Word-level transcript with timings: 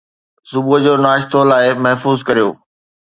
صبح 0.49 0.77
جو 0.83 0.93
ناشتو 1.05 1.39
لاء 1.49 1.65
محفوظ 1.83 2.17
ڪريو 2.27 2.49